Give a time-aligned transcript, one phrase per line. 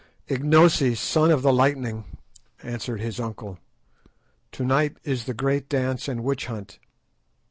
[0.27, 2.05] "Ignosi, Son of the Lightning,"
[2.63, 3.59] answered his uncle,
[4.51, 6.79] "to night is the great dance and witch hunt.